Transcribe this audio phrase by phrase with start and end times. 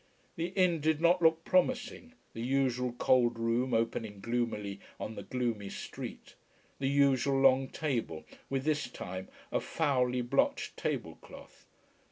[0.35, 5.69] The inn did not look promising the usual cold room opening gloomily on the gloomy
[5.69, 6.33] street.
[6.79, 11.67] The usual long table, with this time a foully blotched table cloth.